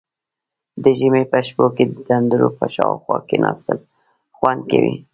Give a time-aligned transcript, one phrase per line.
[0.83, 3.79] د ژمي په شپو کې د تندور په شاوخوا کیناستل
[4.37, 4.95] خوند کوي.